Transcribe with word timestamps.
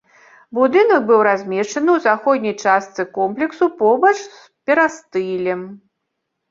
Будынак 0.57 1.01
быў 1.11 1.19
размешчаны 1.27 1.89
ў 1.97 2.05
заходняй 2.07 2.55
частцы 2.65 3.01
комплексу 3.19 3.65
побач 3.83 4.17
з 4.25 4.29
перыстылем. 4.69 5.61